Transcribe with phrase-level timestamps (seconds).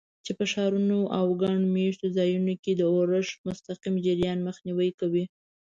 [0.25, 5.23] چې په ښارونو او ګڼ مېشتو ځایونو کې د اورښت مستقیم جریان مخنیوی کوي.